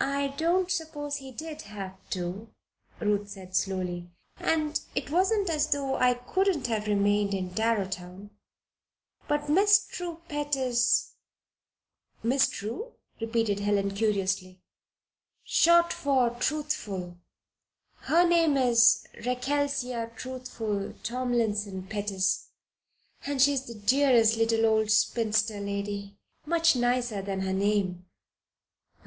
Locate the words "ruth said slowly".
3.00-4.10